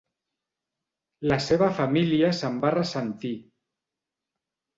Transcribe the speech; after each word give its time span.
La 1.31 1.37
seva 1.47 1.67
família 1.81 2.31
se'n 2.39 2.57
va 2.65 2.73
ressentir. 2.77 3.33